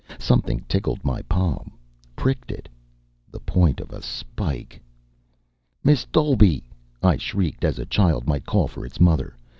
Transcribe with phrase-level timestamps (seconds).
[0.17, 1.73] Something tickled my palm,
[2.15, 2.67] pricked it.
[3.29, 4.81] The point of a spike....
[5.83, 6.63] "Miss Dolby!"
[7.03, 9.35] I shrieked, as a child might call for its mother.